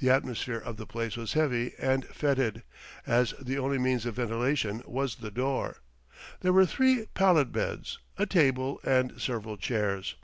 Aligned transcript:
The 0.00 0.10
atmosphere 0.10 0.58
of 0.58 0.76
the 0.76 0.86
place 0.88 1.16
was 1.16 1.34
heavy 1.34 1.74
and 1.78 2.04
foetid, 2.06 2.64
as 3.06 3.32
the 3.40 3.58
only 3.60 3.78
means 3.78 4.04
of 4.04 4.16
ventilation 4.16 4.82
was 4.86 5.14
the 5.14 5.30
door. 5.30 5.76
There 6.40 6.52
were 6.52 6.66
three 6.66 7.06
pallet 7.14 7.52
beds, 7.52 8.00
a 8.18 8.26
table 8.26 8.80
and 8.82 9.20
several 9.20 9.56
chairs. 9.56 10.16